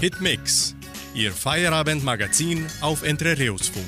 [0.00, 0.74] Hitmix,
[1.14, 3.84] Ihr Feierabendmagazin auf Entre Reus Funk.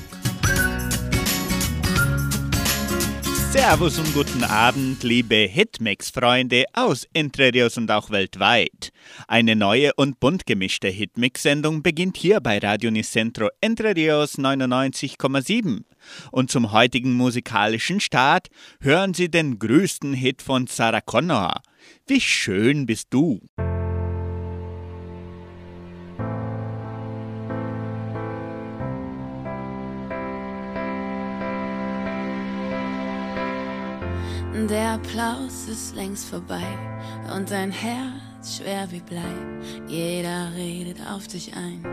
[3.51, 8.91] Servus und guten Abend, liebe Hitmix-Freunde aus Entre Rios und auch weltweit.
[9.27, 15.83] Eine neue und bunt gemischte Hitmix-Sendung beginnt hier bei Radio Nicentro Entre Rios 99,7.
[16.29, 18.49] Und zum heutigen musikalischen Start
[18.81, 21.63] hören Sie den größten Hit von Sarah Connor.
[22.05, 23.39] Wie schön bist du!
[34.69, 36.63] Der Applaus ist längst vorbei
[37.35, 39.21] und dein Herz schwer wie Blei.
[39.87, 41.83] Jeder redet auf dich ein,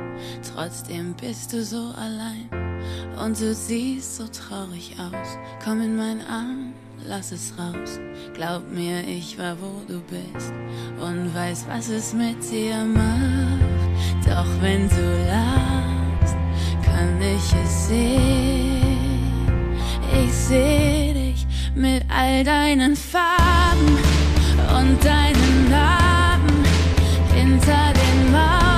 [0.54, 2.48] trotzdem bist du so allein.
[3.22, 5.38] Und du siehst so traurig aus.
[5.64, 6.72] Komm in meinen Arm,
[7.04, 7.98] lass es raus.
[8.34, 10.52] Glaub mir, ich war wo du bist
[11.00, 14.26] und weiß, was es mit dir macht.
[14.26, 16.36] Doch wenn du lachst,
[16.84, 19.10] kann ich es sehen.
[20.24, 21.29] Ich seh dich
[21.74, 23.98] mit all deinen Farben
[24.78, 26.64] und deinen Narben
[27.34, 28.69] hinter den Mauern.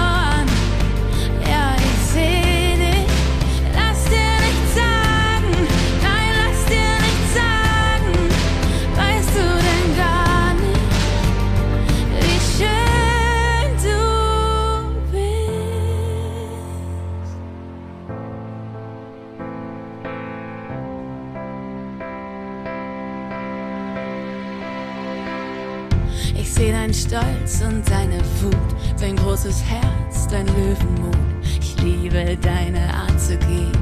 [26.63, 31.17] Seh deinen Stolz und deine Wut, dein großes Herz, dein Löwenmut.
[31.61, 33.73] Ich liebe deine Art zu gehen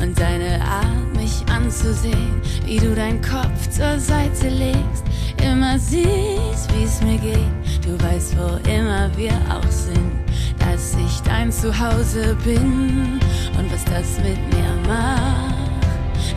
[0.00, 5.04] und deine Art, mich anzusehen, wie du deinen Kopf zur Seite legst,
[5.42, 7.84] immer siehst, wie's mir geht.
[7.84, 10.10] Du weißt, wo immer wir auch sind,
[10.58, 13.20] dass ich dein Zuhause bin
[13.58, 15.54] und was das mit mir macht,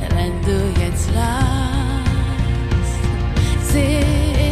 [0.10, 2.04] wenn du jetzt lachst.
[3.72, 4.43] Seh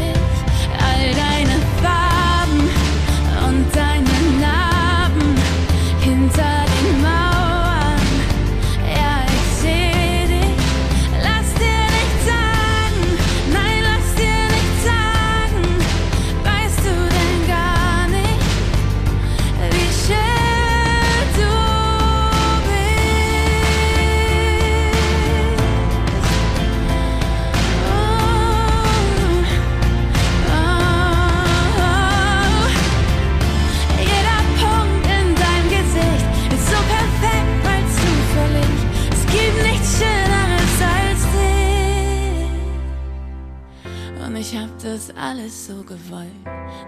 [45.22, 46.32] alles so gewollt.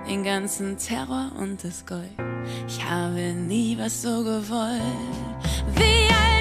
[0.07, 2.09] Den ganzen Terror und das Gold.
[2.67, 4.81] Ich habe nie was so gewollt.
[5.75, 6.32] Wie all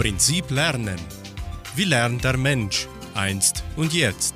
[0.00, 0.98] Prinzip Lernen.
[1.76, 4.34] Wie lernt der Mensch einst und jetzt?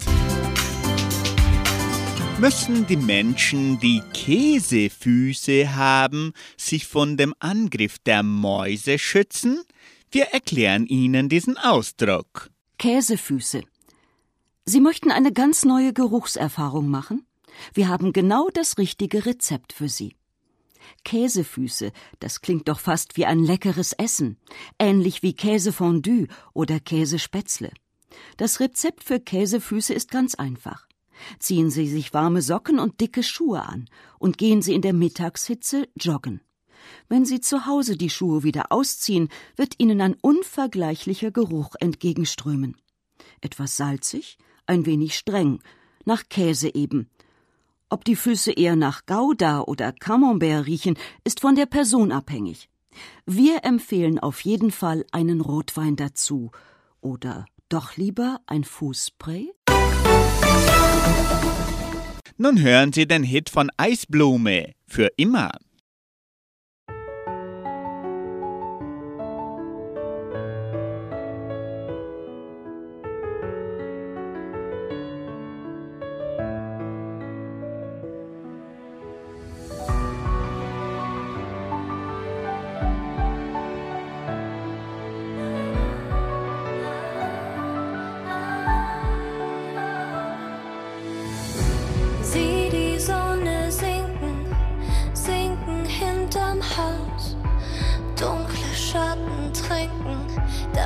[2.39, 9.63] Müssen die Menschen, die Käsefüße haben, sich von dem Angriff der Mäuse schützen?
[10.11, 12.51] Wir erklären Ihnen diesen Ausdruck.
[12.77, 13.63] Käsefüße.
[14.67, 17.25] Sie möchten eine ganz neue Geruchserfahrung machen?
[17.73, 20.15] Wir haben genau das richtige Rezept für Sie.
[21.05, 24.39] Käsefüße, das klingt doch fast wie ein leckeres Essen,
[24.79, 27.71] ähnlich wie Käsefondue oder Käsespätzle.
[28.37, 30.89] Das Rezept für Käsefüße ist ganz einfach.
[31.39, 33.89] Ziehen Sie sich warme Socken und dicke Schuhe an
[34.19, 36.41] und gehen Sie in der Mittagshitze joggen.
[37.09, 42.77] Wenn Sie zu Hause die Schuhe wieder ausziehen, wird Ihnen ein unvergleichlicher Geruch entgegenströmen.
[43.41, 45.61] Etwas salzig, ein wenig streng,
[46.05, 47.09] nach Käse eben.
[47.91, 52.69] Ob die Füße eher nach Gouda oder Camembert riechen, ist von der Person abhängig.
[53.27, 56.51] Wir empfehlen auf jeden Fall einen Rotwein dazu.
[57.01, 59.53] Oder doch lieber ein Fußspray?
[62.37, 65.53] Nun hören Sie den Hit von Eisblume für immer.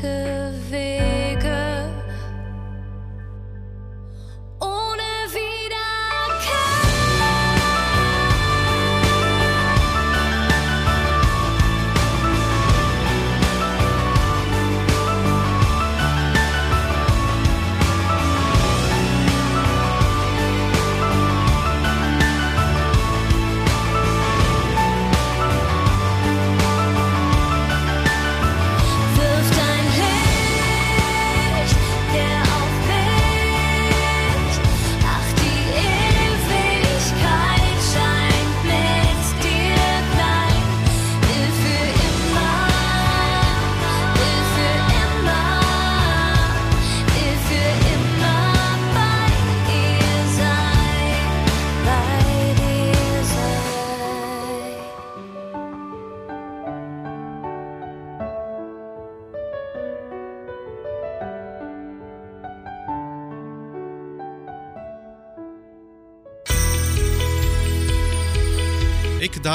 [0.00, 0.37] To.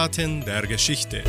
[0.03, 1.23] Eckdaten der Geschichte.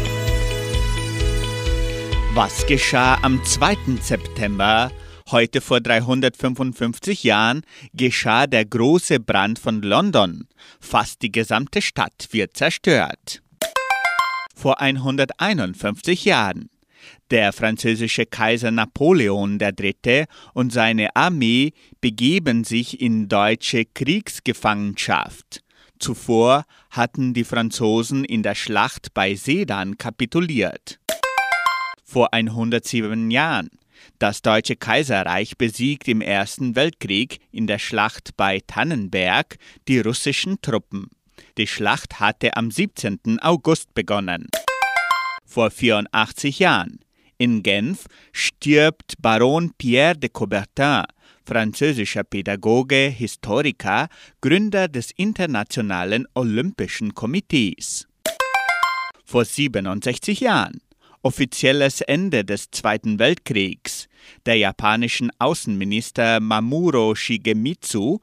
[2.32, 3.76] Was geschah am 2.
[4.02, 4.90] September?
[5.30, 7.62] Heute vor 355 Jahren
[7.92, 10.48] geschah der große Brand von London.
[10.80, 13.42] Fast die gesamte Stadt wird zerstört.
[14.56, 16.68] Vor 151 Jahren.
[17.30, 20.24] Der französische Kaiser Napoleon III.
[20.52, 25.63] und seine Armee begeben sich in deutsche Kriegsgefangenschaft.
[26.04, 31.00] Zuvor hatten die Franzosen in der Schlacht bei Sedan kapituliert.
[32.04, 33.70] Vor 107 Jahren.
[34.18, 39.56] Das Deutsche Kaiserreich besiegt im Ersten Weltkrieg in der Schlacht bei Tannenberg
[39.88, 41.08] die russischen Truppen.
[41.56, 43.38] Die Schlacht hatte am 17.
[43.40, 44.48] August begonnen.
[45.46, 47.00] Vor 84 Jahren.
[47.38, 51.04] In Genf stirbt Baron Pierre de Coubertin,
[51.44, 54.08] französischer Pädagoge, Historiker,
[54.40, 58.08] Gründer des Internationalen Olympischen Komitees.
[59.24, 60.80] Vor 67 Jahren
[61.24, 64.08] offizielles Ende des Zweiten Weltkriegs.
[64.46, 68.20] der japanischen Außenminister Mamuro Shigemitsu,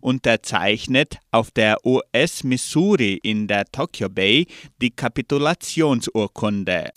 [0.00, 4.46] unterzeichnet auf der US Missouri in der Tokyo Bay
[4.80, 6.90] die Kapitulationsurkunde.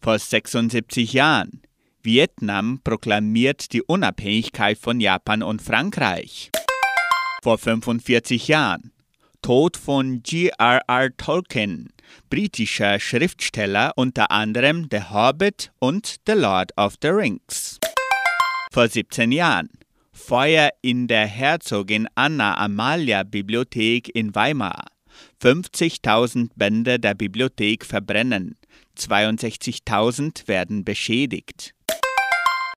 [0.00, 1.60] Vor 76 Jahren.
[2.02, 6.50] Vietnam proklamiert die Unabhängigkeit von Japan und Frankreich.
[7.42, 8.92] Vor 45 Jahren.
[9.42, 11.16] Tod von G.R.R.
[11.16, 11.92] Tolkien,
[12.28, 17.78] britischer Schriftsteller unter anderem The Hobbit und The Lord of the Rings.
[18.72, 19.68] Vor 17 Jahren.
[20.12, 24.86] Feuer in der Herzogin Anna Amalia Bibliothek in Weimar.
[25.42, 28.56] 50.000 Bände der Bibliothek verbrennen.
[28.96, 31.74] 62.000 werden beschädigt.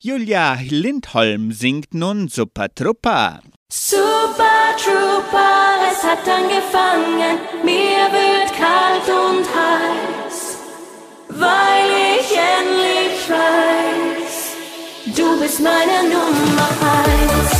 [0.05, 3.39] Julia Lindholm singt nun Super Trupper.
[3.69, 10.57] Super Trooper, es hat angefangen, mir wird kalt und heiß,
[11.29, 17.52] weil ich endlich weiß, du bist meine Nummer eins.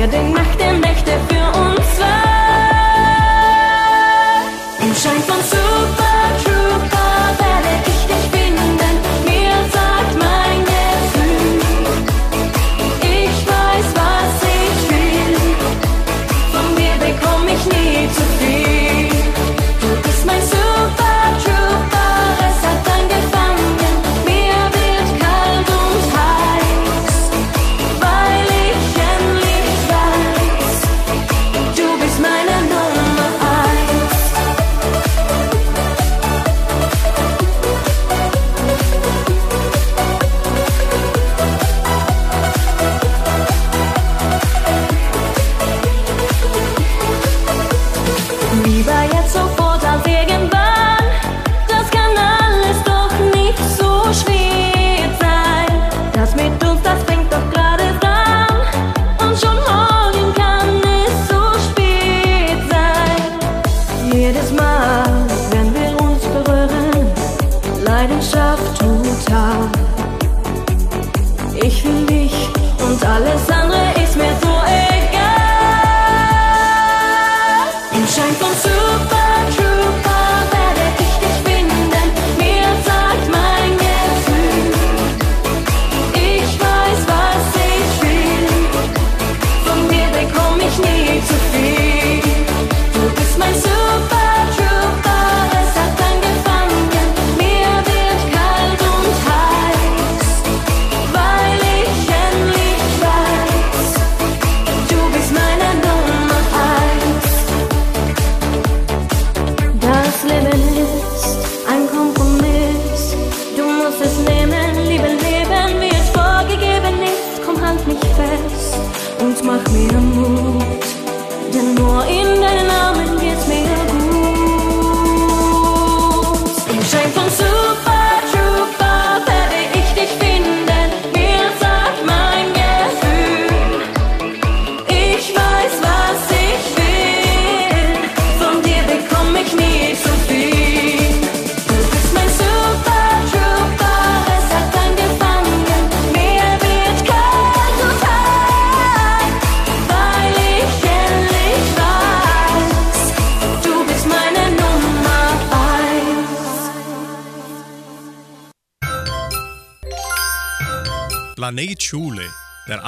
[0.00, 0.59] med dig makt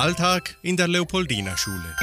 [0.02, 1.94] Alltag in der Leopoldina Schule.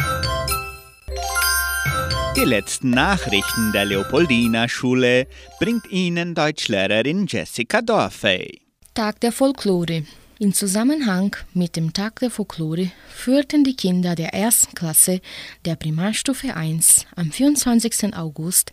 [2.38, 5.28] Die letzten Nachrichten der Leopoldina Schule
[5.60, 8.62] bringt Ihnen Deutschlehrerin Jessica Dorfey.
[8.94, 10.06] Tag der Folklore.
[10.40, 15.20] In Zusammenhang mit dem Tag der Folklore führten die Kinder der ersten Klasse
[15.66, 18.16] der Primarstufe 1 am 24.
[18.16, 18.72] August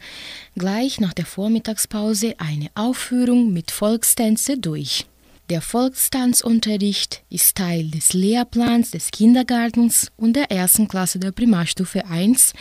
[0.57, 5.05] gleich nach der Vormittagspause eine Aufführung mit Volkstänze durch.
[5.49, 12.53] Der Volkstanzunterricht ist Teil des Lehrplans des Kindergartens und der ersten Klasse der Primarstufe 1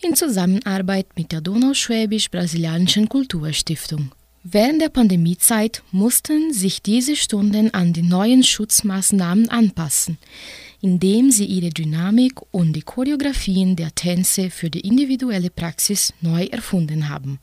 [0.00, 4.12] in Zusammenarbeit mit der Donauschwäbisch-Brasilianischen Kulturstiftung.
[4.42, 10.16] Während der Pandemiezeit mussten sich diese Stunden an die neuen Schutzmaßnahmen anpassen,
[10.80, 17.10] indem sie ihre Dynamik und die Choreografien der Tänze für die individuelle Praxis neu erfunden
[17.10, 17.38] haben.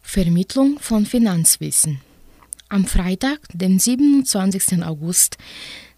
[0.00, 2.00] Vermittlung von Finanzwissen
[2.70, 4.82] am Freitag, den 27.
[4.84, 5.36] August,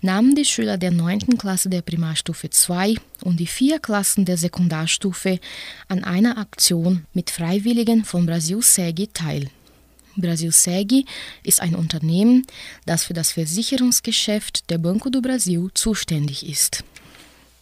[0.00, 1.38] nahmen die Schüler der 9.
[1.38, 5.38] Klasse der Primarstufe 2 und die vier Klassen der Sekundarstufe
[5.88, 9.50] an einer Aktion mit Freiwilligen von Brasil Segi teil.
[10.17, 11.07] Brasil Segi
[11.43, 12.47] ist ein Unternehmen,
[12.87, 16.85] das für das Versicherungsgeschäft der Banco do Brasil zuständig ist.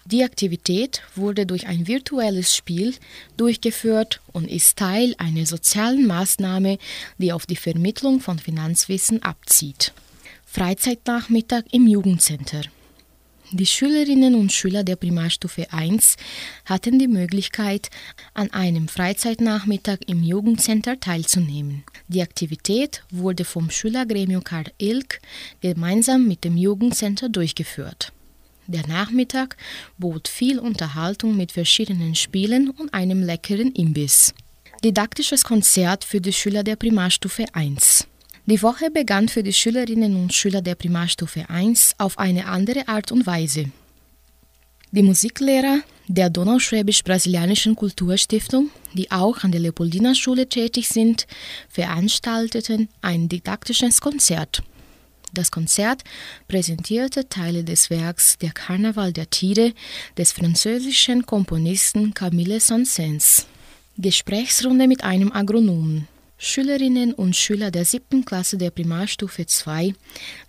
[0.07, 2.95] Die Aktivität wurde durch ein virtuelles Spiel
[3.37, 6.79] durchgeführt und ist Teil einer sozialen Maßnahme,
[7.19, 9.93] die auf die Vermittlung von Finanzwissen abzieht.
[10.47, 12.63] Freizeitnachmittag im Jugendcenter.
[13.53, 16.17] Die Schülerinnen und Schüler der Primarstufe 1
[16.65, 17.91] hatten die Möglichkeit,
[18.33, 21.83] an einem Freizeitnachmittag im Jugendcenter teilzunehmen.
[22.07, 25.21] Die Aktivität wurde vom Schülergremium Karl Ilk
[25.61, 28.13] gemeinsam mit dem Jugendcenter durchgeführt.
[28.71, 29.57] Der Nachmittag
[29.99, 34.33] bot viel Unterhaltung mit verschiedenen Spielen und einem leckeren Imbiss.
[34.85, 38.07] Didaktisches Konzert für die Schüler der Primarstufe 1.
[38.47, 43.11] Die Woche begann für die Schülerinnen und Schüler der Primarstufe 1 auf eine andere Art
[43.11, 43.73] und Weise.
[44.93, 51.27] Die Musiklehrer der Donauschwäbisch-Brasilianischen Kulturstiftung, die auch an der Leopoldina-Schule tätig sind,
[51.69, 54.63] veranstalteten ein didaktisches Konzert.
[55.33, 56.03] Das Konzert
[56.49, 59.73] präsentierte Teile des Werks Der Karneval der Tiere
[60.19, 63.47] des französischen Komponisten Camille Saint-Saëns.
[63.97, 66.09] Gesprächsrunde mit einem Agronomen.
[66.43, 69.93] Schülerinnen und Schüler der siebten Klasse der Primarstufe 2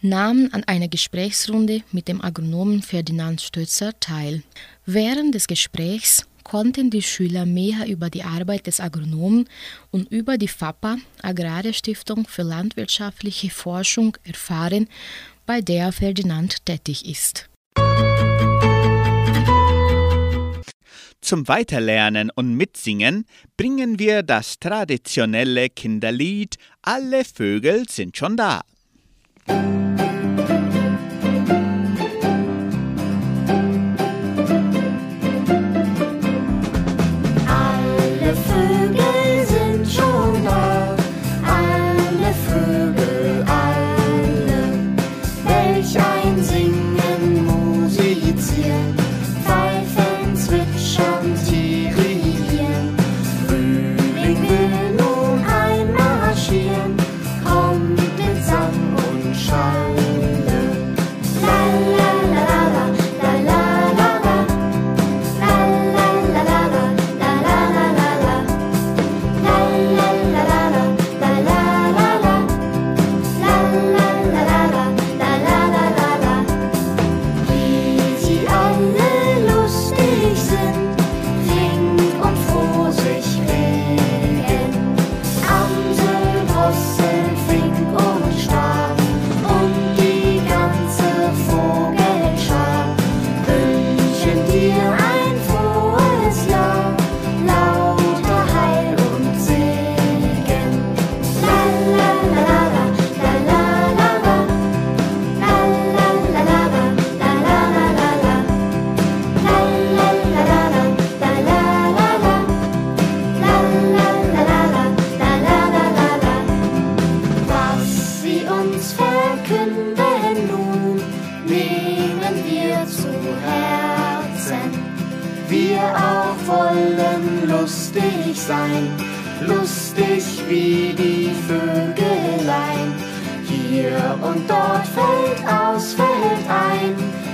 [0.02, 4.42] nahmen an einer Gesprächsrunde mit dem Agronomen Ferdinand Stötzer teil.
[4.86, 9.48] Während des Gesprächs konnten die Schüler mehr über die Arbeit des Agronomen
[9.90, 14.90] und über die FAPA, Agrarische Stiftung für landwirtschaftliche Forschung, erfahren,
[15.46, 17.50] bei der Ferdinand tätig ist.
[21.22, 23.24] Zum Weiterlernen und Mitsingen
[23.56, 28.60] bringen wir das traditionelle Kinderlied Alle Vögel sind schon da.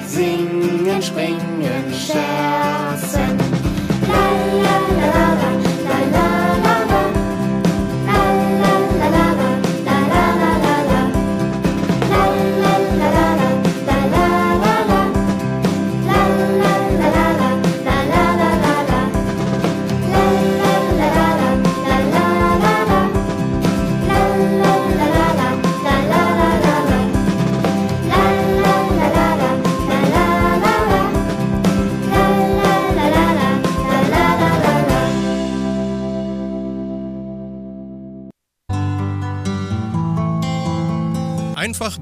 [0.08, 3.38] singen, springen, scherzen.
[4.08, 4.32] La,
[4.64, 5.57] la, la, la, la.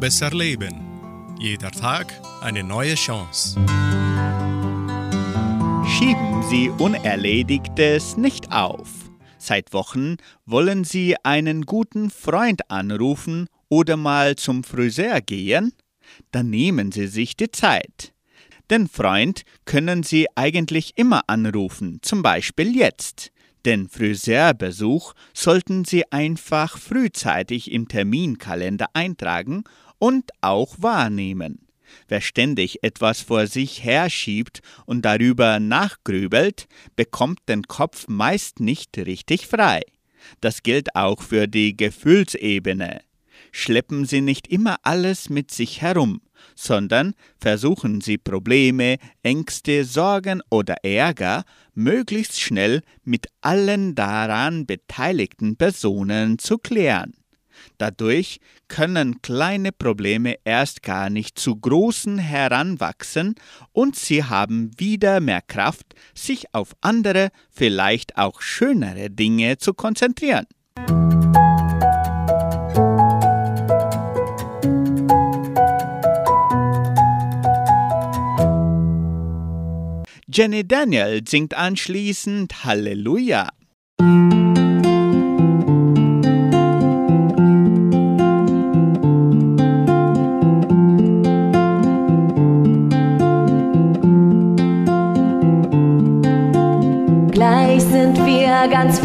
[0.05, 1.35] Besser leben.
[1.39, 3.55] Jeder Tag eine neue Chance.
[5.87, 8.87] Schieben Sie Unerledigtes nicht auf.
[9.39, 15.73] Seit Wochen wollen Sie einen guten Freund anrufen oder mal zum Friseur gehen?
[16.29, 18.13] Dann nehmen Sie sich die Zeit.
[18.69, 23.31] Den Freund können Sie eigentlich immer anrufen, zum Beispiel jetzt.
[23.65, 29.63] Den Friseurbesuch sollten Sie einfach frühzeitig im Terminkalender eintragen
[30.05, 31.65] und auch wahrnehmen.
[32.07, 39.47] Wer ständig etwas vor sich herschiebt und darüber nachgrübelt, bekommt den Kopf meist nicht richtig
[39.47, 39.81] frei.
[40.41, 43.01] Das gilt auch für die Gefühlsebene.
[43.51, 46.21] Schleppen Sie nicht immer alles mit sich herum,
[46.53, 56.37] sondern versuchen Sie Probleme, Ängste, Sorgen oder Ärger möglichst schnell mit allen daran beteiligten Personen
[56.37, 57.24] zu klären.
[57.77, 63.35] Dadurch können kleine Probleme erst gar nicht zu großen heranwachsen
[63.71, 70.45] und sie haben wieder mehr Kraft, sich auf andere, vielleicht auch schönere Dinge zu konzentrieren.
[80.27, 83.54] Jenny Daniel singt anschließend Halleluja.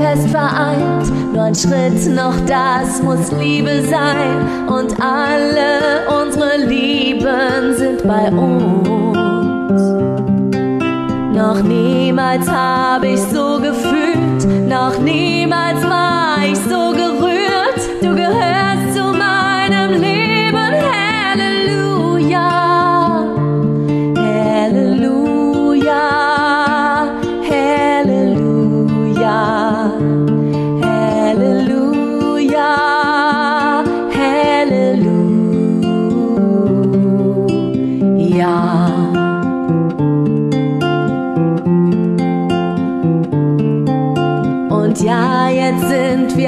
[0.00, 4.68] Fest vereint, nur ein Schritt noch, das muss Liebe sein.
[4.68, 8.88] Und alle unsere Lieben sind bei uns.
[11.36, 16.99] Noch niemals habe ich so gefühlt, noch niemals war ich so gerührt.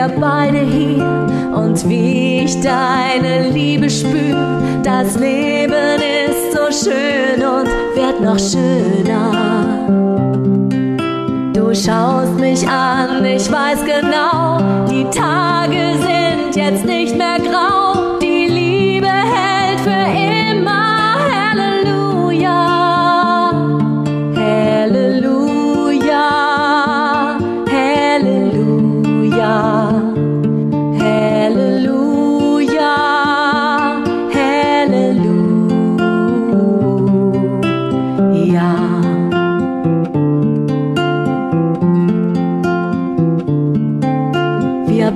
[0.08, 7.68] Wir beide hier und wie ich deine Liebe spür, das Leben ist so schön und
[7.94, 9.32] wird noch schöner.
[11.52, 14.58] Du schaust mich an, ich weiß genau,
[14.90, 17.01] die Tage sind jetzt nicht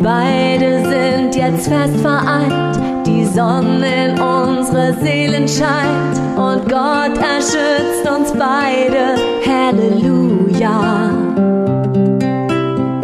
[0.02, 8.32] Beide sind jetzt fest vereint, die Sonne in unsere Seelen scheint und Gott erschützt uns
[8.32, 9.16] beide.
[9.46, 11.10] Halleluja.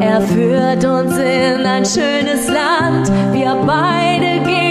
[0.00, 4.62] Er führt uns in ein schönes Land, wir beide gehen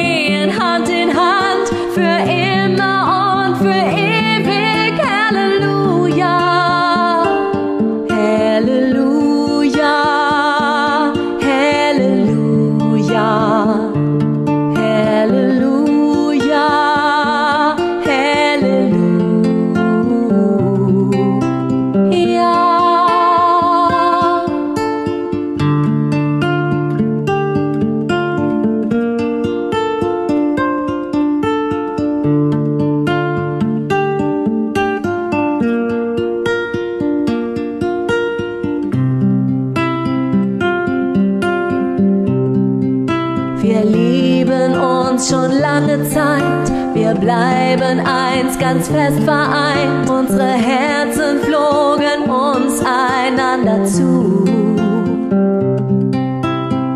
[48.72, 50.10] ganz fest vereint.
[50.10, 54.46] Unsere Herzen flogen uns einander zu.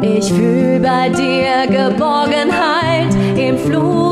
[0.01, 4.05] Ich fühl bei dir Geborgenheit, im Fluge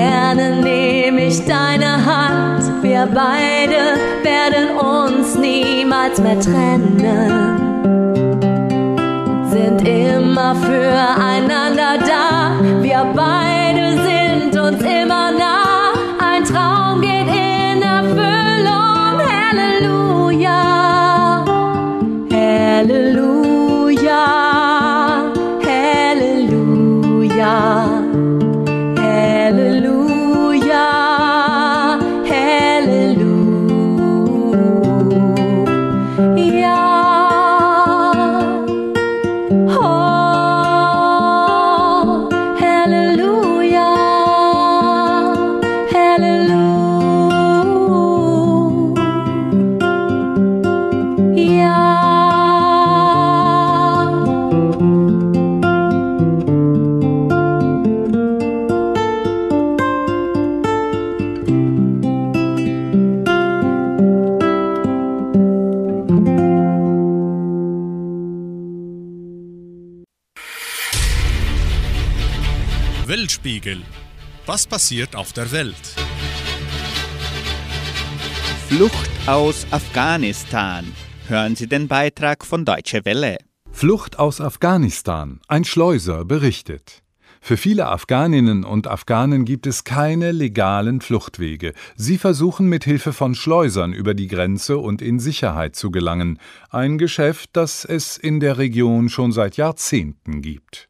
[0.00, 2.82] gerne nehme ich deine Hand.
[2.82, 3.80] Wir beide
[4.22, 7.60] werden uns niemals mehr trennen,
[9.50, 12.52] sind immer füreinander da.
[12.82, 13.49] Wir beide
[74.60, 75.94] Was passiert auf der Welt?
[78.68, 80.84] Flucht aus Afghanistan.
[81.28, 83.38] Hören Sie den Beitrag von Deutsche Welle.
[83.72, 85.40] Flucht aus Afghanistan.
[85.48, 87.02] Ein Schleuser berichtet.
[87.40, 91.72] Für viele Afghaninnen und Afghanen gibt es keine legalen Fluchtwege.
[91.96, 96.38] Sie versuchen mit Hilfe von Schleusern über die Grenze und in Sicherheit zu gelangen.
[96.68, 100.89] Ein Geschäft, das es in der Region schon seit Jahrzehnten gibt.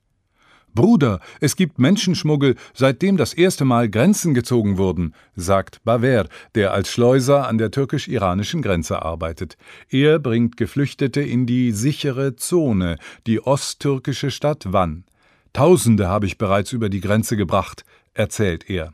[0.75, 6.91] Bruder, es gibt Menschenschmuggel, seitdem das erste Mal Grenzen gezogen wurden, sagt Baver, der als
[6.91, 9.57] Schleuser an der türkisch-iranischen Grenze arbeitet.
[9.89, 15.05] Er bringt Geflüchtete in die sichere Zone, die osttürkische Stadt Van.
[15.53, 18.93] Tausende habe ich bereits über die Grenze gebracht, erzählt er.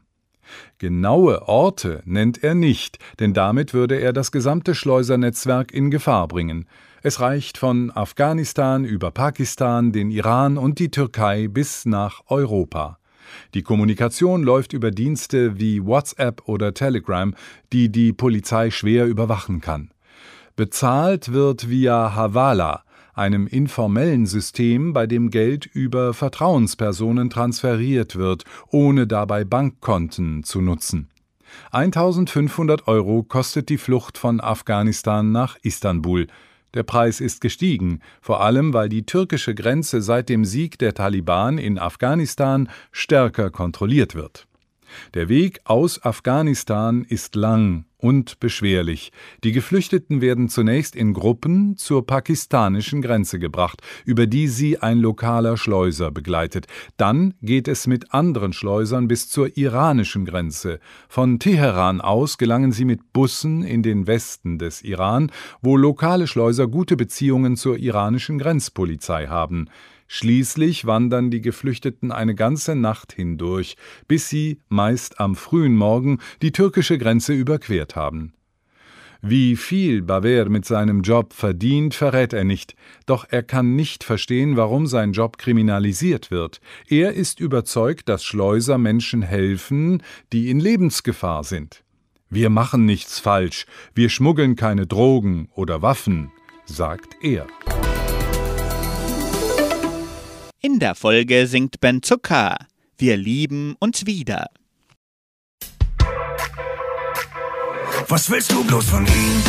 [0.78, 6.66] Genaue Orte nennt er nicht, denn damit würde er das gesamte Schleusernetzwerk in Gefahr bringen.
[7.02, 12.98] Es reicht von Afghanistan über Pakistan, den Iran und die Türkei bis nach Europa.
[13.54, 17.34] Die Kommunikation läuft über Dienste wie WhatsApp oder Telegram,
[17.72, 19.90] die die Polizei schwer überwachen kann.
[20.56, 22.82] Bezahlt wird via Havala,
[23.16, 31.08] einem informellen System, bei dem Geld über Vertrauenspersonen transferiert wird, ohne dabei Bankkonten zu nutzen.
[31.72, 36.26] 1500 Euro kostet die Flucht von Afghanistan nach Istanbul.
[36.74, 41.56] Der Preis ist gestiegen, vor allem weil die türkische Grenze seit dem Sieg der Taliban
[41.56, 44.45] in Afghanistan stärker kontrolliert wird.
[45.14, 49.10] Der Weg aus Afghanistan ist lang und beschwerlich.
[49.42, 55.56] Die Geflüchteten werden zunächst in Gruppen zur pakistanischen Grenze gebracht, über die sie ein lokaler
[55.56, 56.66] Schleuser begleitet.
[56.96, 60.78] Dann geht es mit anderen Schleusern bis zur iranischen Grenze.
[61.08, 66.68] Von Teheran aus gelangen sie mit Bussen in den Westen des Iran, wo lokale Schleuser
[66.68, 69.68] gute Beziehungen zur iranischen Grenzpolizei haben.
[70.08, 76.52] Schließlich wandern die Geflüchteten eine ganze Nacht hindurch, bis sie, meist am frühen Morgen, die
[76.52, 78.32] türkische Grenze überquert haben.
[79.22, 84.56] Wie viel Baver mit seinem Job verdient, verrät er nicht, doch er kann nicht verstehen,
[84.56, 86.60] warum sein Job kriminalisiert wird.
[86.86, 91.82] Er ist überzeugt, dass Schleuser Menschen helfen, die in Lebensgefahr sind.
[92.28, 96.30] Wir machen nichts falsch, wir schmuggeln keine Drogen oder Waffen,
[96.66, 97.46] sagt er.
[100.60, 102.56] In der Folge singt Ben Zucker
[102.98, 104.48] Wir lieben uns wieder.
[108.08, 109.42] Was willst du bloß von ihm?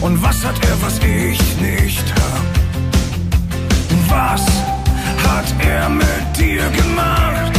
[0.00, 2.44] Und was hat er, was ich nicht hab?
[4.08, 4.46] Was
[5.26, 7.52] hat er mit dir gemacht?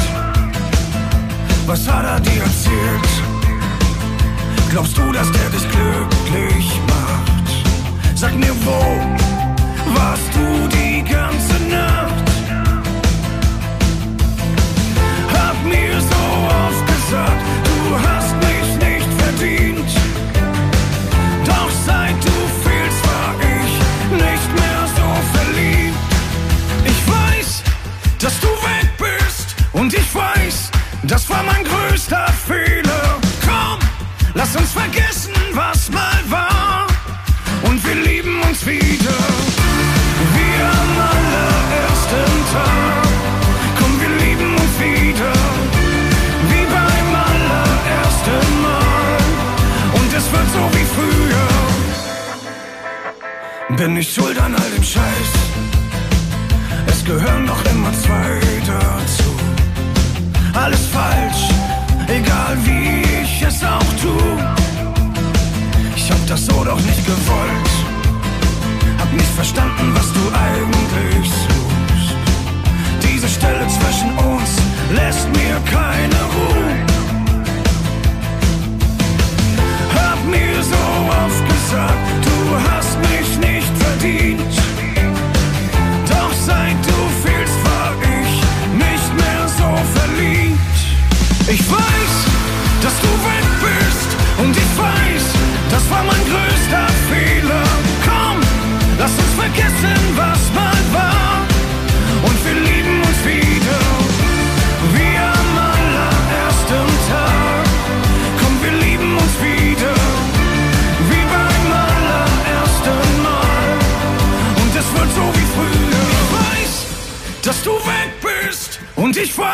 [1.65, 3.09] Was hat er dir erzählt?
[4.69, 7.65] Glaubst du, dass der dich glücklich macht?
[8.15, 9.32] Sag mir, wo
[9.95, 12.27] warst du die ganze Nacht?
[15.33, 16.23] Hab mir so
[16.67, 19.91] oft du hast mich nicht verdient.
[21.45, 23.73] Doch seit du fehlst, war ich
[24.11, 25.97] nicht mehr so verliebt.
[26.85, 27.63] Ich weiß,
[28.19, 30.71] dass du weg bist und ich weiß,
[31.03, 33.19] das war mein größter Fehler.
[33.45, 33.79] Komm,
[34.33, 36.87] lass uns vergessen, was mal war
[37.63, 39.22] und wir lieben uns wieder.
[50.33, 51.47] Wird so wie früher.
[53.77, 55.31] Bin ich schuld an all dem Scheiß?
[56.87, 58.39] Es gehören doch immer zwei
[58.71, 59.31] dazu.
[60.53, 61.43] alles falsch,
[62.07, 64.15] egal wie ich es auch tu.
[65.95, 67.71] Ich hab das so doch nicht gewollt,
[68.99, 72.15] hab nicht verstanden, was du eigentlich suchst.
[73.05, 74.49] Diese Stelle zwischen uns
[74.99, 76.92] lässt mir keine Ruhe.
[80.25, 80.83] Mir so
[81.23, 84.53] oft gesagt, du hast mich nicht verdient.
[86.09, 88.33] Doch seit du fehlst, war ich
[88.85, 90.77] nicht mehr so verliebt.
[91.47, 92.15] Ich weiß,
[92.83, 94.09] dass du weg bist
[94.41, 95.25] und ich weiß,
[95.71, 97.67] das war mein größter Fehler.
[98.05, 98.37] Komm,
[98.97, 100.42] lass uns vergessen, was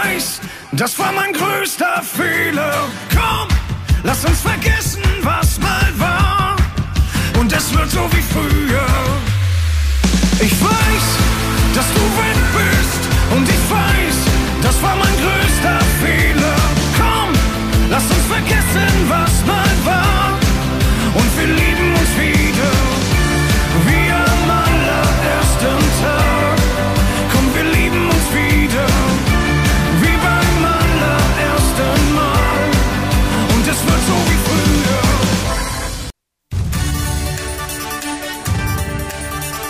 [0.03, 0.41] weiß,
[0.73, 2.73] das war mein größter Fehler.
[3.09, 3.47] Komm,
[4.03, 6.55] lass uns vergessen, was mal war.
[7.39, 8.88] Und es wird so wie früher.
[10.39, 11.05] Ich weiß,
[11.75, 13.01] dass du weg bist
[13.35, 14.17] und ich weiß,
[14.62, 16.59] das war mein größter Fehler.
[16.97, 17.29] Komm,
[17.89, 20.33] lass uns vergessen, was mal war
[21.13, 22.48] und wir lieben uns wieder.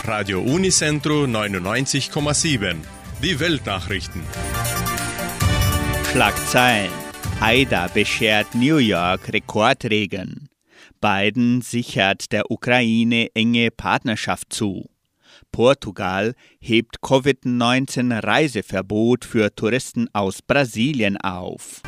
[0.09, 2.77] Radio Unicentro 99,7.
[3.21, 4.23] Die Weltnachrichten.
[6.11, 6.89] Schlagzeilen.
[7.39, 10.49] Aida beschert New York Rekordregen.
[10.99, 14.89] Biden sichert der Ukraine enge Partnerschaft zu.
[15.51, 21.83] Portugal hebt Covid-19-Reiseverbot für Touristen aus Brasilien auf.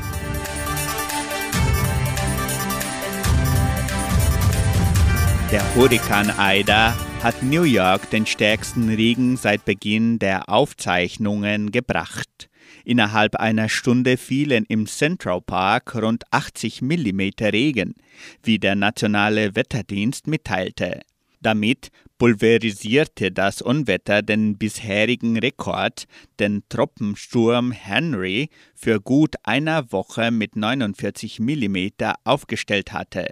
[5.51, 12.49] Der Hurrikan Aida hat New York den stärksten Regen seit Beginn der Aufzeichnungen gebracht.
[12.83, 17.93] Innerhalb einer Stunde fielen im Central Park rund 80 Millimeter Regen,
[18.41, 21.01] wie der nationale Wetterdienst mitteilte.
[21.41, 26.05] Damit pulverisierte das Unwetter den bisherigen Rekord,
[26.39, 33.27] den Tropensturm Henry, für gut einer Woche mit 49 Millimeter aufgestellt hatte.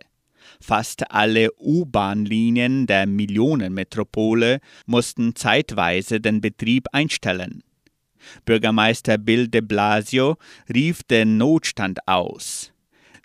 [0.61, 7.63] Fast alle U-Bahn-Linien der Millionenmetropole mussten zeitweise den Betrieb einstellen.
[8.45, 10.37] Bürgermeister Bill de Blasio
[10.73, 12.73] rief den Notstand aus.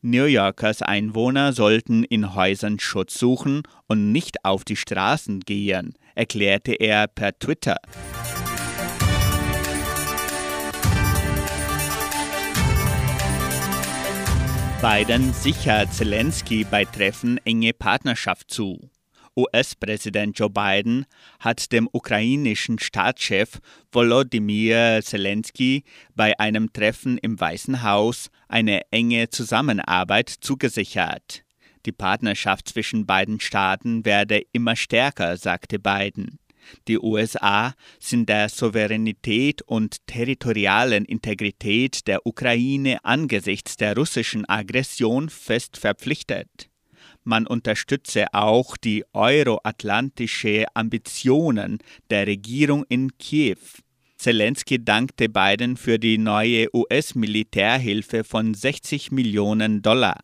[0.02, 6.74] New Yorkers Einwohner sollten in Häusern Schutz suchen und nicht auf die Straßen gehen, erklärte
[6.74, 7.78] er per Twitter.
[14.84, 18.90] Biden sichert Zelensky bei Treffen enge Partnerschaft zu.
[19.34, 21.06] US-Präsident Joe Biden
[21.40, 30.28] hat dem ukrainischen Staatschef Volodymyr Zelensky bei einem Treffen im Weißen Haus eine enge Zusammenarbeit
[30.28, 31.44] zugesichert.
[31.86, 36.38] Die Partnerschaft zwischen beiden Staaten werde immer stärker, sagte Biden.
[36.88, 45.76] Die USA sind der Souveränität und territorialen Integrität der Ukraine angesichts der russischen Aggression fest
[45.76, 46.68] verpflichtet.
[47.24, 51.78] Man unterstütze auch die euroatlantische Ambitionen
[52.10, 53.56] der Regierung in Kiew.
[54.18, 60.20] Zelensky dankte Biden für die neue US-Militärhilfe von 60 Millionen Dollar.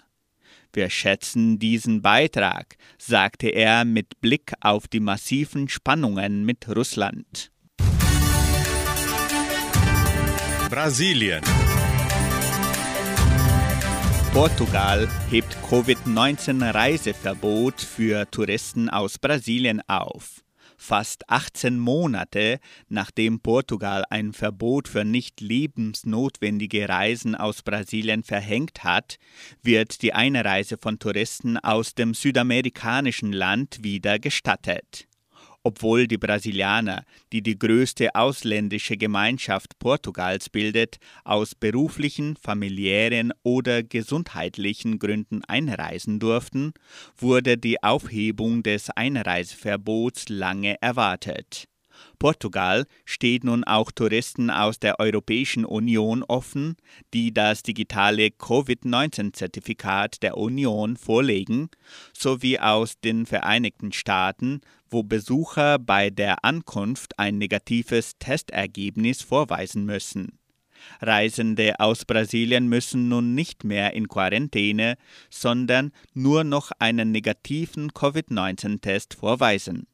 [0.72, 7.50] Wir schätzen diesen Beitrag, sagte er mit Blick auf die massiven Spannungen mit Russland.
[10.70, 11.42] Brasilien.
[14.33, 20.44] Portugal hebt Covid-19-Reiseverbot für Touristen aus Brasilien auf.
[20.82, 29.18] Fast 18 Monate nachdem Portugal ein Verbot für nicht lebensnotwendige Reisen aus Brasilien verhängt hat,
[29.62, 35.09] wird die Einreise von Touristen aus dem südamerikanischen Land wieder gestattet.
[35.62, 44.98] Obwohl die Brasilianer, die die größte ausländische Gemeinschaft Portugals bildet, aus beruflichen, familiären oder gesundheitlichen
[44.98, 46.72] Gründen einreisen durften,
[47.16, 51.69] wurde die Aufhebung des Einreiseverbots lange erwartet.
[52.18, 56.76] Portugal steht nun auch Touristen aus der Europäischen Union offen,
[57.14, 61.70] die das digitale Covid-19-Zertifikat der Union vorlegen,
[62.12, 70.40] sowie aus den Vereinigten Staaten, wo Besucher bei der Ankunft ein negatives Testergebnis vorweisen müssen.
[71.01, 74.96] Reisende aus Brasilien müssen nun nicht mehr in Quarantäne,
[75.28, 79.86] sondern nur noch einen negativen Covid-19-Test vorweisen.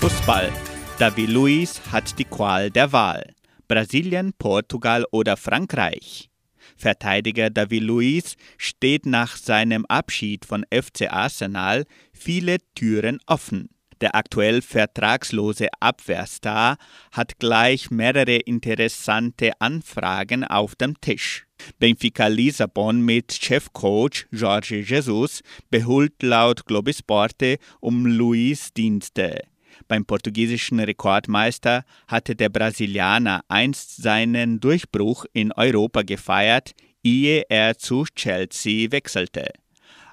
[0.00, 0.50] Fußball.
[0.98, 3.34] David Luiz hat die Qual der Wahl.
[3.68, 6.30] Brasilien, Portugal oder Frankreich.
[6.74, 11.84] Verteidiger David Luiz steht nach seinem Abschied von FC Arsenal
[12.14, 13.68] viele Türen offen.
[14.00, 16.78] Der aktuell vertragslose Abwehrstar
[17.12, 21.44] hat gleich mehrere interessante Anfragen auf dem Tisch.
[21.78, 29.49] Benfica Lissabon mit Chefcoach Jorge Jesus behult laut Globisporte um Luis Dienste.
[29.88, 36.72] Beim portugiesischen Rekordmeister hatte der Brasilianer einst seinen Durchbruch in Europa gefeiert,
[37.02, 39.52] ehe er zu Chelsea wechselte.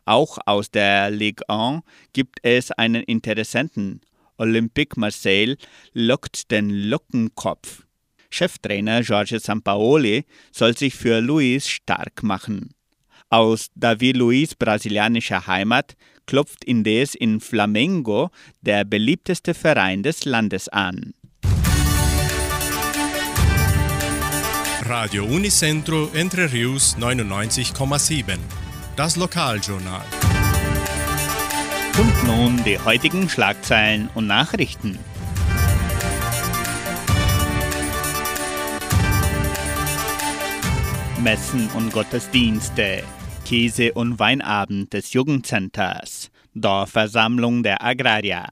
[0.05, 4.01] Auch aus der Ligue 1 gibt es einen Interessenten.
[4.37, 5.57] Olympique Marseille
[5.93, 7.83] lockt den Lockenkopf.
[8.29, 12.73] Cheftrainer Jorge Sampaoli soll sich für Luis stark machen.
[13.29, 15.97] Aus David Luiz brasilianischer Heimat
[16.27, 18.29] klopft indes in Flamengo
[18.61, 21.13] der beliebteste Verein des Landes an.
[24.83, 28.37] Radio Unicentro Entre Rius 99,7.
[28.95, 30.05] Das Lokaljournal.
[31.97, 34.99] Und nun die heutigen Schlagzeilen und Nachrichten.
[41.21, 43.03] Messen und Gottesdienste,
[43.47, 48.47] Käse- und Weinabend des Jugendcenters, Dorfversammlung der Agrarier,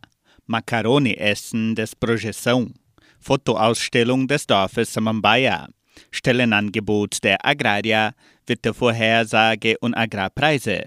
[0.46, 2.72] Macaroni-Essen des Projeção,
[3.20, 5.68] Fotoausstellung des Dorfes Samambaya,
[6.12, 8.14] Stellenangebot der Agrarier,
[8.48, 10.86] Wettervorhersage und Agrarpreise.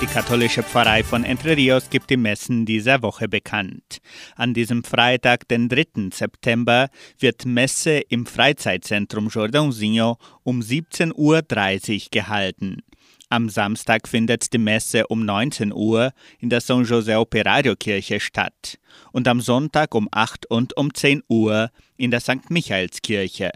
[0.00, 3.98] Die katholische Pfarrei von Entre Rios gibt die Messen dieser Woche bekannt.
[4.36, 6.10] An diesem Freitag, den 3.
[6.14, 6.88] September,
[7.18, 12.82] wird Messe im Freizeitzentrum Jordãozinho um 17.30 Uhr gehalten.
[13.28, 18.78] Am Samstag findet die Messe um 19 Uhr in der São José Operario Kirche statt
[19.10, 22.50] und am Sonntag um 8 und um 10 Uhr in der St.
[22.50, 23.50] Michaelskirche.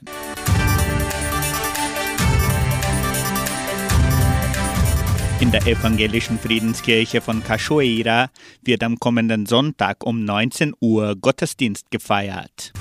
[5.42, 8.30] In der evangelischen Friedenskirche von Cachoeira
[8.62, 12.72] wird am kommenden Sonntag um 19 Uhr Gottesdienst gefeiert.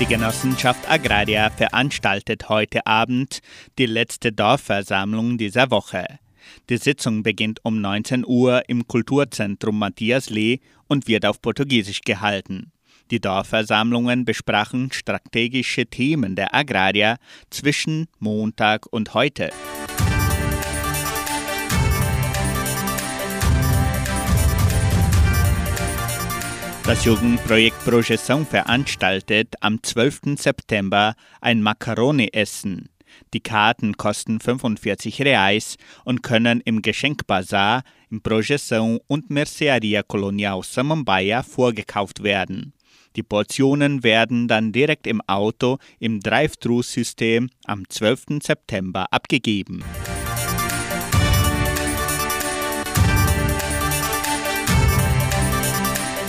[0.00, 3.38] Die Genossenschaft Agraria veranstaltet heute Abend
[3.78, 6.18] die letzte Dorfversammlung dieser Woche.
[6.70, 10.58] Die Sitzung beginnt um 19 Uhr im Kulturzentrum Matthias Lee
[10.88, 12.73] und wird auf Portugiesisch gehalten.
[13.10, 17.16] Die Dorfversammlungen besprachen strategische Themen der Agrarier
[17.50, 19.50] zwischen Montag und heute.
[26.86, 30.36] Das Jugendprojekt Projeção veranstaltet am 12.
[30.38, 32.90] September ein Macaroni-Essen.
[33.32, 41.42] Die Karten kosten 45 Reais und können im Geschenkbazar, im Projeção und Mercearia Colonial Samambaia
[41.42, 42.74] vorgekauft werden.
[43.16, 48.40] Die Portionen werden dann direkt im Auto im Drive-Thru-System am 12.
[48.42, 49.84] September abgegeben.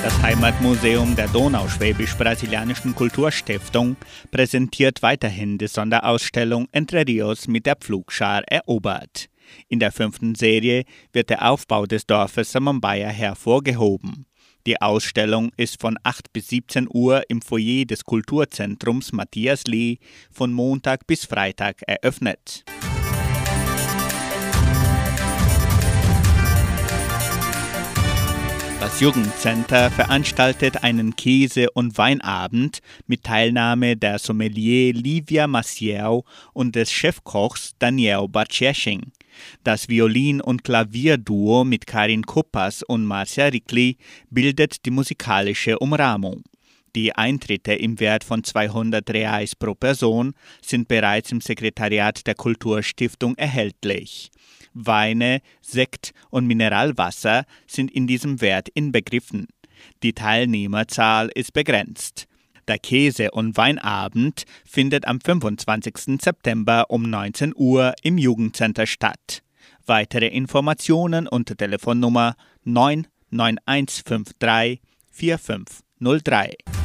[0.03, 3.95] Das Heimatmuseum der Donauschwäbisch-Brasilianischen Kulturstiftung
[4.29, 9.29] präsentiert weiterhin die Sonderausstellung Entre Rios mit der Pflugschar erobert.
[9.67, 14.27] In der fünften Serie wird der Aufbau des Dorfes Samambaya hervorgehoben.
[14.65, 19.99] Die Ausstellung ist von 8 bis 17 Uhr im Foyer des Kulturzentrums Matthias Lee
[20.31, 22.65] von Montag bis Freitag eröffnet.
[28.79, 36.21] Das Jugendcenter veranstaltet einen Käse- und Weinabend mit Teilnahme der Sommelier Livia Maciel
[36.53, 39.11] und des Chefkochs Daniel Bartschesching.
[39.63, 43.97] Das Violin- und Klavierduo mit Karin Kuppas und Marcia Rickley
[44.29, 46.43] bildet die musikalische Umrahmung.
[46.95, 53.35] Die Eintritte im Wert von 200 Reais pro Person sind bereits im Sekretariat der Kulturstiftung
[53.35, 54.31] erhältlich.
[54.75, 59.47] Weine, Sekt und Mineralwasser sind in diesem Wert inbegriffen.
[60.03, 62.27] Die Teilnehmerzahl ist begrenzt.
[62.67, 66.21] Der Käse- und Weinabend findet am 25.
[66.21, 69.41] September um 19 Uhr im Jugendcenter statt.
[69.85, 76.84] Weitere Informationen unter Telefonnummer 99153 4503.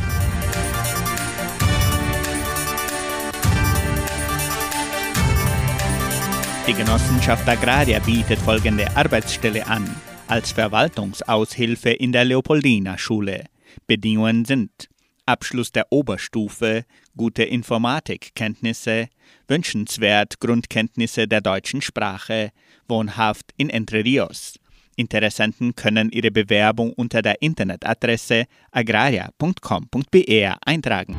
[6.70, 9.92] Die Genossenschaft Agraria bietet folgende Arbeitsstelle an.
[10.28, 13.46] Als Verwaltungsaushilfe in der Leopoldina Schule.
[13.88, 14.88] Bedingungen sind
[15.26, 16.84] Abschluss der Oberstufe,
[17.16, 19.08] gute Informatikkenntnisse,
[19.48, 22.52] wünschenswert Grundkenntnisse der deutschen Sprache,
[22.86, 24.54] wohnhaft in Entre Rios.
[24.94, 31.16] Interessenten können ihre Bewerbung unter der Internetadresse agraria.com.br eintragen.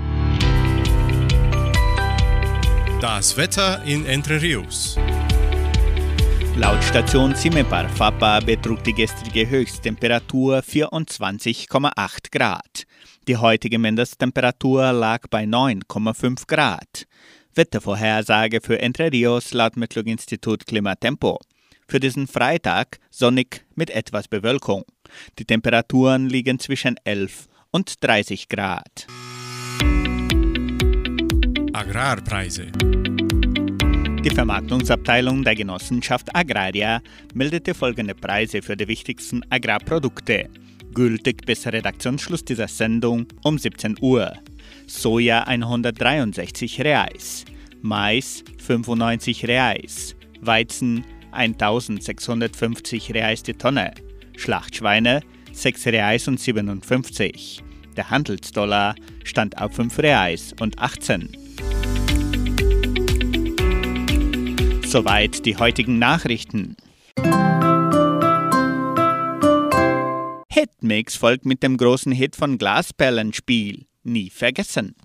[3.02, 4.98] Das Wetter in Entre Rios.
[6.58, 12.84] Laut Station Cimepar Fapa betrug die gestrige Höchsttemperatur 24,8 Grad.
[13.28, 17.08] Die heutige Mindesttemperatur lag bei 9,5 Grad.
[17.56, 21.40] Wettervorhersage für Entre Rios laut Metlog-Institut Klimatempo.
[21.88, 24.84] Für diesen Freitag sonnig mit etwas Bewölkung.
[25.40, 29.08] Die Temperaturen liegen zwischen 11 und 30 Grad.
[31.74, 32.72] Agrarpreise.
[34.24, 37.02] Die Vermarktungsabteilung der Genossenschaft Agraria
[37.34, 40.48] meldete folgende Preise für die wichtigsten Agrarprodukte.
[40.94, 44.32] Gültig bis Redaktionsschluss dieser Sendung um 17 Uhr.
[44.86, 47.46] Soja 163 Reais,
[47.82, 53.92] Mais 95 Reais, Weizen 1650 Reais die Tonne,
[54.38, 57.64] Schlachtschweine 6 Reais und 57.
[57.98, 58.94] Der Handelsdollar
[59.24, 61.30] stand auf 5 Reais und 18.
[64.92, 66.76] Soweit die heutigen Nachrichten.
[70.50, 73.86] Hitmix folgt mit dem großen Hit von Glasperlenspiel.
[74.04, 74.98] Nie vergessen.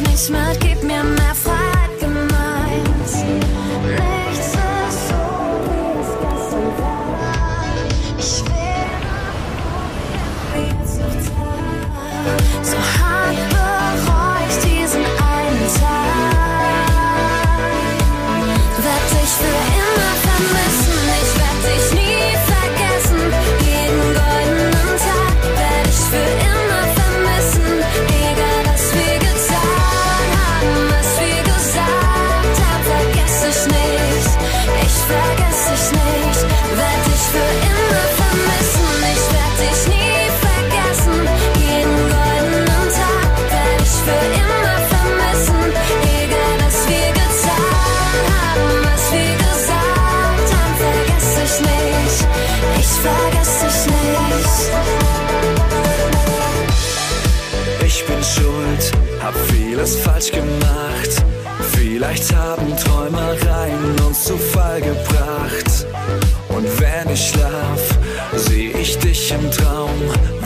[0.00, 0.60] Ich wirklich nicht mit.
[0.60, 1.27] Gib mir mehr
[60.28, 61.22] vieles falsch gemacht.
[61.72, 65.86] Vielleicht haben Träumereien uns zu Fall gebracht.
[66.48, 67.98] Und wenn ich schlaf,
[68.34, 70.37] seh ich dich im Traum.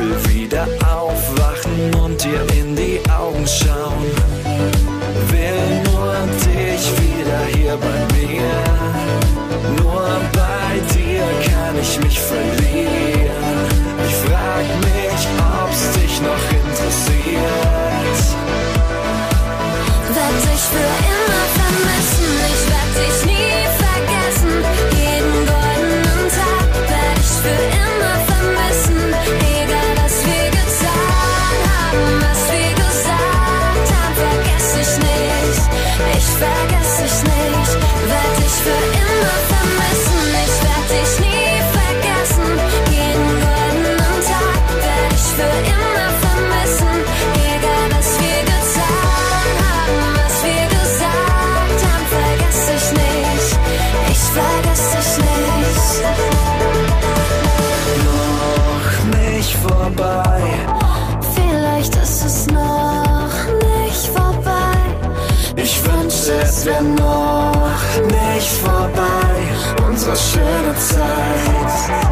[70.22, 72.11] Unsere schöne Zeit.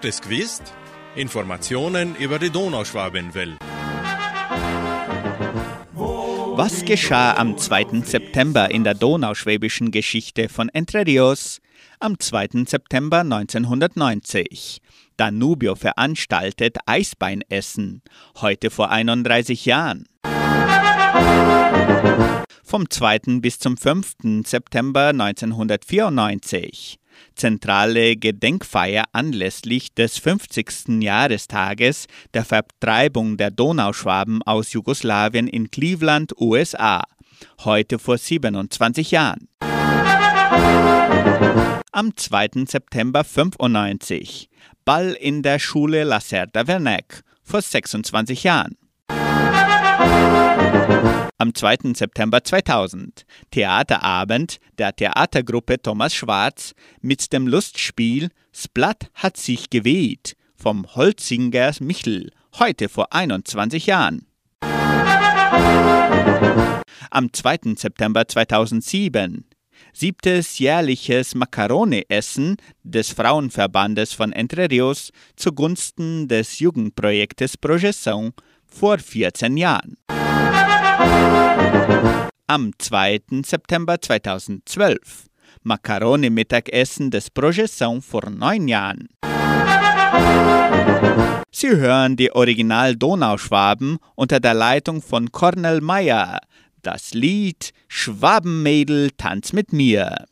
[0.00, 1.20] Hast du?
[1.20, 3.58] Informationen über die Donauschwabenwelle.
[5.92, 8.02] Was geschah am 2.
[8.04, 11.60] September in der donauschwäbischen Geschichte von Entre Rios?
[11.98, 12.64] Am 2.
[12.66, 14.80] September 1990.
[15.16, 18.02] Danubio veranstaltet Eisbeinessen,
[18.40, 20.06] heute vor 31 Jahren.
[22.62, 23.40] Vom 2.
[23.40, 24.44] bis zum 5.
[24.44, 27.00] September 1994
[27.34, 31.02] zentrale Gedenkfeier anlässlich des 50.
[31.02, 37.04] Jahrestages der Vertreibung der Donauschwaben aus Jugoslawien in Cleveland, USA,
[37.64, 39.48] heute vor 27 Jahren.
[41.92, 42.64] Am 2.
[42.66, 44.48] September 95
[44.84, 48.76] Ball in der Schule Lacerda Werneck vor 26 Jahren.
[51.40, 51.94] Am 2.
[51.94, 60.96] September 2000 Theaterabend der Theatergruppe Thomas Schwarz mit dem Lustspiel Splatt hat sich geweht vom
[60.96, 64.26] Holzinger Michel, heute vor 21 Jahren.
[67.12, 67.76] Am 2.
[67.76, 69.44] September 2007
[69.92, 78.32] siebtes jährliches Macarone-Essen des Frauenverbandes von Entre Rios zugunsten des Jugendprojektes Projeção
[78.66, 79.96] vor 14 Jahren.
[82.46, 83.20] Am 2.
[83.44, 85.26] September 2012
[85.62, 89.08] Macaroni-Mittagessen des Projeção vor neun Jahren.
[91.50, 96.40] Sie hören die Original Donauschwaben unter der Leitung von Cornel Meyer.
[96.82, 100.24] Das Lied Schwabenmädel tanz mit mir.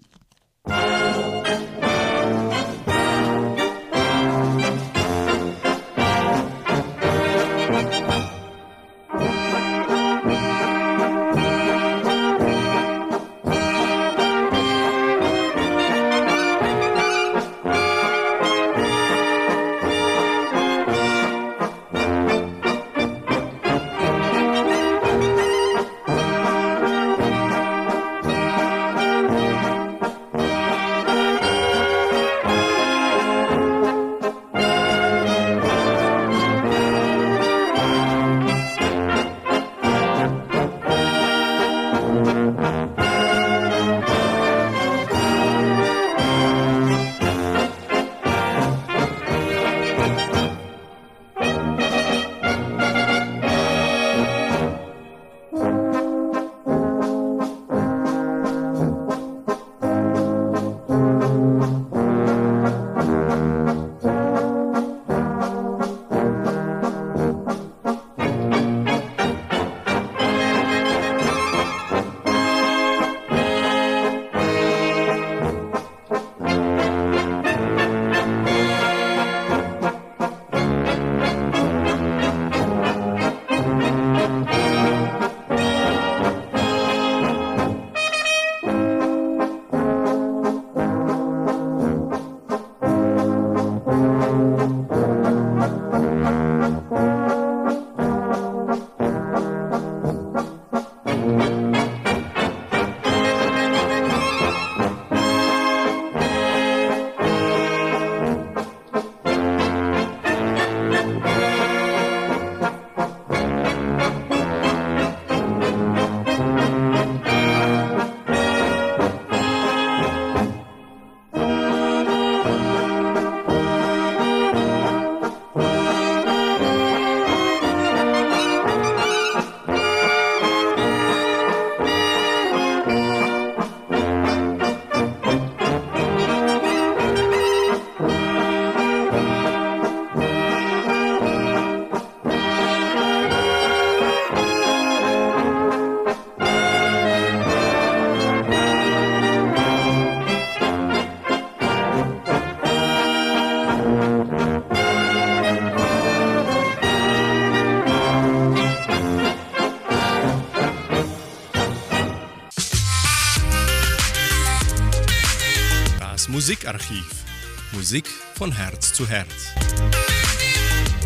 [166.87, 167.25] Musikarchiv.
[167.73, 169.55] Musik von Herz zu Herz.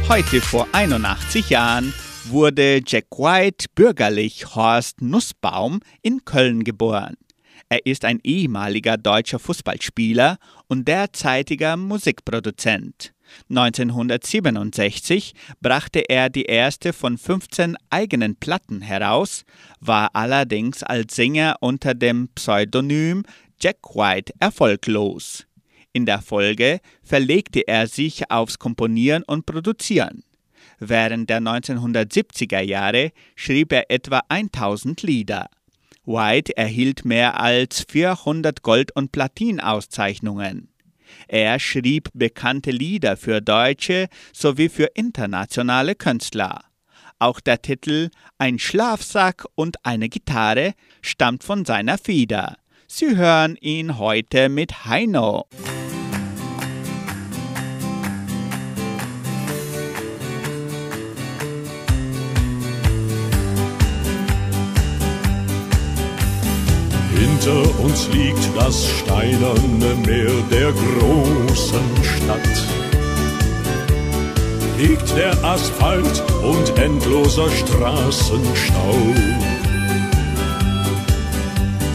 [0.08, 1.94] Heute vor 81 Jahren
[2.26, 7.16] wurde Jack White bürgerlich Horst Nussbaum in Köln geboren.
[7.68, 13.12] Er ist ein ehemaliger deutscher Fußballspieler und derzeitiger Musikproduzent.
[13.48, 19.44] 1967 brachte er die erste von 15 eigenen Platten heraus,
[19.78, 23.22] war allerdings als Sänger unter dem Pseudonym
[23.60, 25.46] Jack White erfolglos.
[25.92, 30.22] In der Folge verlegte er sich aufs Komponieren und Produzieren.
[30.78, 35.48] Während der 1970er Jahre schrieb er etwa 1000 Lieder.
[36.06, 40.68] White erhielt mehr als 400 Gold- und Platinauszeichnungen.
[41.28, 46.64] Er schrieb bekannte Lieder für deutsche sowie für internationale Künstler.
[47.18, 50.72] Auch der Titel Ein Schlafsack und eine Gitarre
[51.02, 52.56] stammt von seiner Feder.
[52.86, 55.46] Sie hören ihn heute mit Heino.
[67.42, 72.56] Hinter uns liegt das steinerne Meer der großen Stadt.
[74.76, 78.94] Liegt der Asphalt und endloser Straßenstau.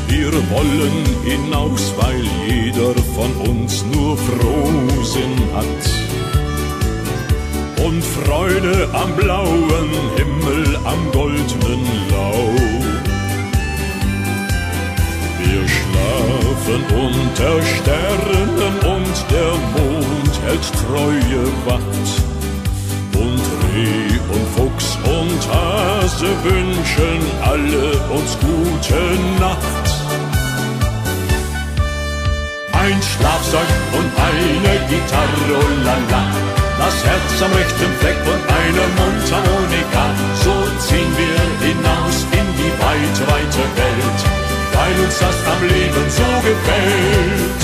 [0.07, 5.85] Wir wollen hinaus, weil jeder von uns nur Frohsinn hat.
[7.85, 12.64] Und Freude am blauen Himmel, am goldenen Lau.
[15.47, 18.49] Wir schlafen unter Sternen
[18.83, 22.09] und der Mond hält treue Wacht.
[23.13, 29.01] Und Reh und Fuchs und Hase wünschen alle uns gute
[29.39, 29.87] Nacht.
[32.73, 35.75] Ein Schlafsack und eine Gitarre, oh.
[36.77, 40.05] Das Herz am rechten Fleck und eine Mundharmonika.
[40.43, 44.34] So ziehen wir hinaus in die weite, weite Welt
[44.75, 47.61] weil uns das am Leben so gefällt.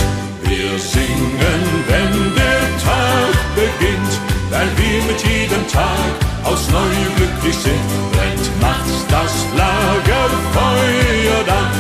[0.49, 4.14] Wir singen, wenn der Tag beginnt,
[4.49, 6.12] weil wir mit jedem Tag
[6.43, 7.89] aus Neue glücklich sind.
[8.14, 11.72] Brennt nachts das Lagerfeuer, dann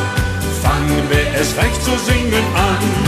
[0.63, 3.00] fangen wir es recht zu singen an.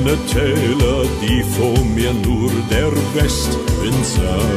[0.00, 4.48] Ich kenne Täler, die vor mir nur der Westwind sah.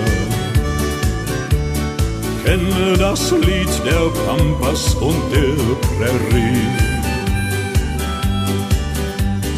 [2.46, 6.70] Kenne das Lied der Pampas und der Prärie.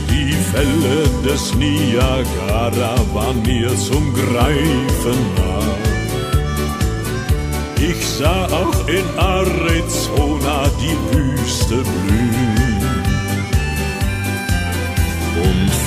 [0.09, 5.75] Die Fälle des Niagara waren mir zum Greifen nah.
[7.77, 12.44] Ich sah auch in Arizona die Wüste blühen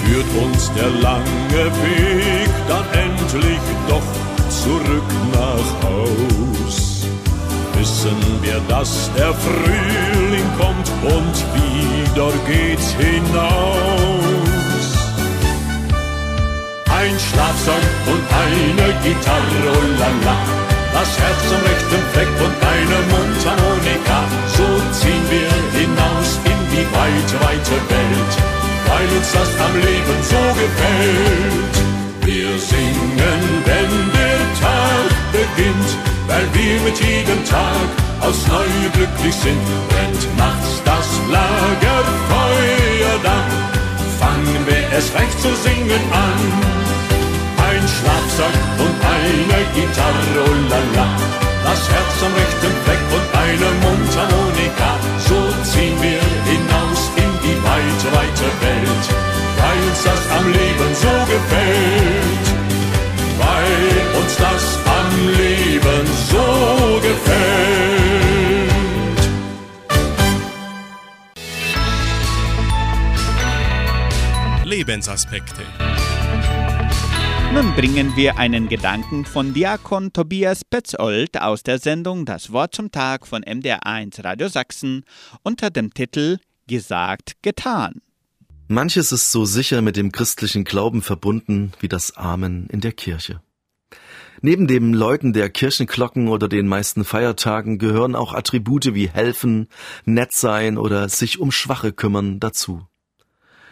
[0.09, 4.09] führt uns der lange Weg dann endlich doch
[4.49, 7.07] zurück nach Haus.
[7.75, 14.87] Wissen wir, dass der Frühling kommt und wieder geht's hinaus.
[17.01, 20.39] Ein Schlafsack und eine Gitarre, oh la la.
[20.95, 24.21] Das Herz am rechten Fleck und eine Mundharmonika.
[24.57, 24.67] So
[24.99, 28.58] ziehen wir hinaus in die weite, weite Welt
[28.89, 31.75] weil uns das am Leben so gefällt.
[32.25, 35.91] Wir singen, wenn der Tag beginnt,
[36.29, 37.89] weil wir mit jedem Tag
[38.21, 39.67] aus Neue glücklich sind.
[39.91, 43.51] Brennt nachts das Lagerfeuer, dann
[44.21, 46.43] fangen wir es recht zu singen an.
[47.69, 51.09] Ein Schlafsack und eine Gitarre, oh la la.
[51.65, 54.91] Das Herz am rechten Fleck und eine Mundharmonika.
[55.29, 55.39] So
[55.71, 56.23] ziehen wir
[57.49, 59.05] die weite, weite Welt,
[59.59, 62.47] weil uns das am Leben so gefällt.
[63.39, 64.65] Weil uns das
[64.99, 67.49] am Leben so gefällt.
[74.65, 75.63] Lebensaspekte.
[77.55, 82.93] Nun bringen wir einen Gedanken von Diakon Tobias Petzold aus der Sendung Das Wort zum
[82.93, 85.05] Tag von MDR1 Radio Sachsen
[85.43, 86.39] unter dem Titel
[86.69, 88.03] Gesagt, getan.
[88.69, 93.41] Manches ist so sicher mit dem christlichen Glauben verbunden wie das Amen in der Kirche.
[94.43, 99.69] Neben dem Läuten der Kirchenglocken oder den meisten Feiertagen gehören auch Attribute wie helfen,
[100.05, 102.87] nett sein oder sich um Schwache kümmern dazu.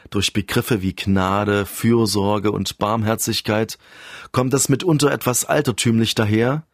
[0.09, 3.77] Durch Begriffe wie Gnade, Fürsorge und Barmherzigkeit
[4.33, 6.67] kommt es mitunter etwas altertümlich daher,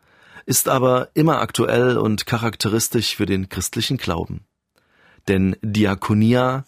[0.47, 4.47] ist aber immer aktuell und charakteristisch für den christlichen Glauben.
[5.29, 6.65] Denn Diakonia,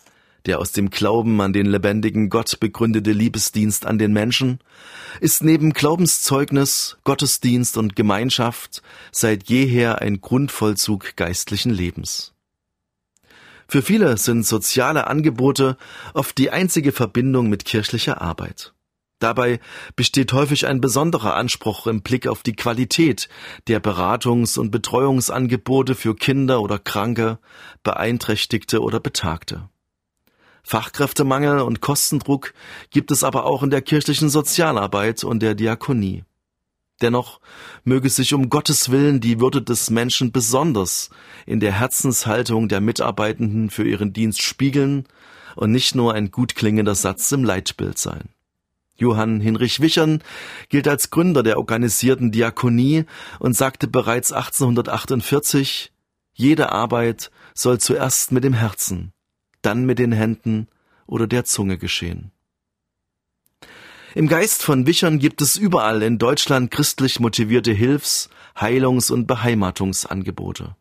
[0.47, 4.59] der aus dem Glauben an den lebendigen Gott begründete Liebesdienst an den Menschen,
[5.21, 12.35] ist neben Glaubenszeugnis, Gottesdienst und Gemeinschaft seit jeher ein Grundvollzug geistlichen Lebens.
[13.67, 15.79] Für viele sind soziale Angebote
[16.13, 18.74] oft die einzige Verbindung mit kirchlicher Arbeit.
[19.19, 19.61] Dabei
[19.97, 23.29] besteht häufig ein besonderer Anspruch im Blick auf die Qualität
[23.69, 27.39] der Beratungs- und Betreuungsangebote für Kinder oder Kranke,
[27.83, 29.69] Beeinträchtigte oder Betagte.
[30.63, 32.55] Fachkräftemangel und Kostendruck
[32.91, 36.25] gibt es aber auch in der kirchlichen Sozialarbeit und der Diakonie.
[37.03, 37.41] Dennoch
[37.85, 41.11] möge sich um Gottes Willen die Würde des Menschen besonders
[41.45, 45.07] in der Herzenshaltung der Mitarbeitenden für ihren Dienst spiegeln
[45.57, 48.31] und nicht nur ein gut klingender Satz im Leitbild sein.
[48.97, 50.23] Johann Hinrich Wichern
[50.69, 53.05] gilt als Gründer der organisierten Diakonie
[53.39, 55.93] und sagte bereits 1848,
[56.33, 59.13] jede Arbeit soll zuerst mit dem Herzen,
[59.63, 60.69] dann mit den Händen
[61.07, 62.31] oder der Zunge geschehen.
[64.15, 70.77] Im Geist von Wichern gibt es überall in Deutschland christlich motivierte Hilfs-, Heilungs- und Beheimatungsangebote.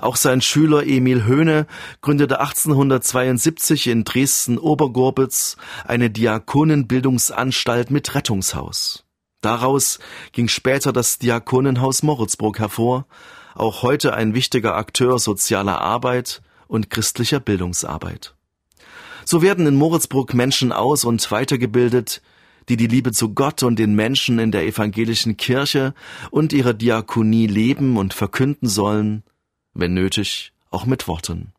[0.00, 1.66] Auch sein Schüler Emil Höhne
[2.00, 9.04] gründete 1872 in Dresden-Obergorbitz eine Diakonenbildungsanstalt mit Rettungshaus.
[9.40, 9.98] Daraus
[10.32, 13.06] ging später das Diakonenhaus Moritzburg hervor,
[13.54, 18.34] auch heute ein wichtiger Akteur sozialer Arbeit und christlicher Bildungsarbeit.
[19.24, 22.22] So werden in Moritzburg Menschen aus und weitergebildet,
[22.68, 25.94] die die Liebe zu Gott und den Menschen in der evangelischen Kirche
[26.30, 29.22] und ihrer Diakonie leben und verkünden sollen,
[29.74, 31.52] wenn nötig auch mit Worten.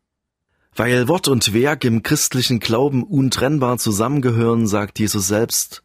[0.74, 5.82] Weil Wort und Werk im christlichen Glauben untrennbar zusammengehören, sagt Jesus selbst,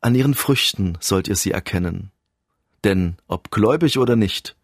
[0.00, 2.10] an ihren Früchten sollt ihr sie erkennen.
[2.82, 4.56] Denn ob gläubig oder nicht,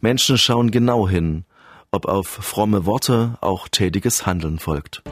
[0.00, 1.44] Menschen schauen genau hin,
[1.92, 5.02] ob auf fromme Worte auch tätiges Handeln folgt.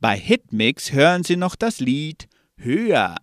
[0.00, 3.16] Bei Hitmix hören Sie noch das Lied Höher.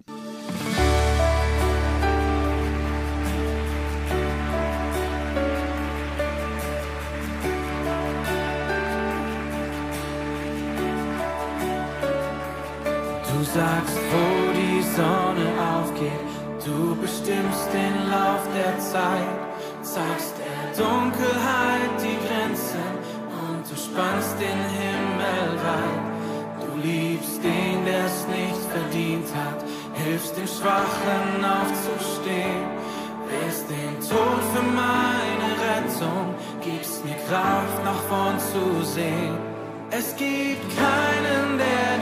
[13.53, 16.27] Sagst, wo die Sonne aufgeht,
[16.65, 19.35] du bestimmst den Lauf der Zeit,
[19.81, 22.89] zeigst der Dunkelheit die Grenzen
[23.43, 26.05] und du spannst den Himmel weit.
[26.63, 31.25] Du liebst den, der es nicht verdient hat, hilfst dem Schwachen
[31.57, 32.63] aufzustehen,
[33.29, 39.37] willst den Tod für meine Rettung, gibst mir Kraft nach vorn zu sehen.
[39.89, 41.96] Es gibt keinen, der